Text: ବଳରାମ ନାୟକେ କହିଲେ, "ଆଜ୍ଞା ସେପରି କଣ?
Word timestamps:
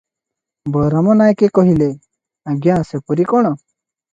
ବଳରାମ 0.77 1.15
ନାୟକେ 1.19 1.49
କହିଲେ, 1.59 1.91
"ଆଜ୍ଞା 2.55 2.81
ସେପରି 2.93 3.29
କଣ? 3.35 3.57